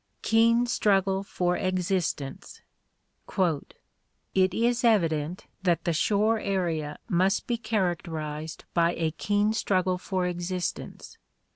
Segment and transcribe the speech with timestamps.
[0.23, 2.63] Keen Struggle for Existence.—
[3.37, 3.71] "It
[4.51, 11.19] is evident that the shore area must be characterized by a keen struggle for existence.